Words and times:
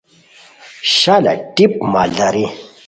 شالہ 0.97 1.33
ٹیپ 1.55 1.71
مالداری 1.91 2.45